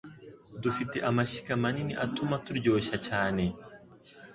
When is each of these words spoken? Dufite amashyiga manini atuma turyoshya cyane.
Dufite 0.63 0.97
amashyiga 1.09 1.53
manini 1.63 1.93
atuma 2.05 2.35
turyoshya 2.45 2.97
cyane. 3.07 3.43